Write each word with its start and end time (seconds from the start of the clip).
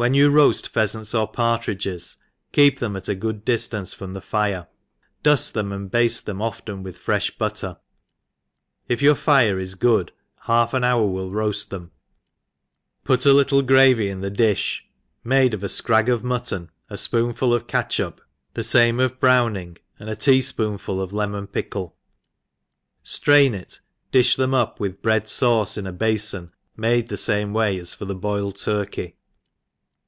WHEN 0.00 0.14
you 0.14 0.30
roaft 0.30 0.68
pheafants 0.70 1.12
or 1.12 1.26
partridges* 1.26 2.18
keep 2.52 2.78
them 2.78 2.94
at 2.94 3.08
a 3.08 3.16
good 3.16 3.44
diftance 3.44 3.92
from 3.92 4.12
the 4.14 4.20
fire, 4.20 4.68
duft 5.24 5.54
them, 5.54 5.72
and 5.72 5.90
bafte 5.90 6.22
them 6.22 6.40
often 6.40 6.84
with 6.84 6.96
frefli 6.96 7.36
butter; 7.36 7.78
if 8.86 9.02
your 9.02 9.16
fire 9.16 9.58
is 9.58 9.74
good, 9.74 10.12
half 10.42 10.72
an 10.72 10.84
hour 10.84 11.04
will 11.04 11.32
roaft 11.32 11.70
them; 11.70 11.90
put 13.02 13.26
a 13.26 13.32
little 13.32 13.60
gravy 13.60 14.08
in 14.08 14.20
the 14.20 14.30
di(h, 14.30 14.82
made 15.24 15.52
of 15.52 15.64
a 15.64 15.68
fcrag 15.68 16.08
of 16.08 16.22
mutton, 16.22 16.70
a 16.88 16.94
fpoonful 16.94 17.52
of 17.52 17.66
catchup, 17.66 18.20
the 18.54 18.62
fame 18.62 19.00
of 19.00 19.18
browning, 19.18 19.76
and 19.98 20.08
a 20.08 20.14
tea 20.14 20.38
fpoonful 20.38 21.00
of 21.02 21.12
lemon 21.12 21.48
pickle, 21.48 21.96
ftrain 23.04 23.52
it, 23.52 23.80
difli 24.12 24.36
them 24.36 24.54
up, 24.54 24.78
with 24.78 25.02
bread 25.02 25.24
fauce, 25.24 25.76
in 25.76 25.88
a 25.88 25.92
bafon, 25.92 26.50
made 26.76 27.08
the 27.08 27.16
fame 27.16 27.52
way 27.52 27.76
as 27.80 27.94
for 27.94 28.04
the 28.04 28.14
boiled 28.14 28.54
tur 28.54 28.84
key. 28.84 29.14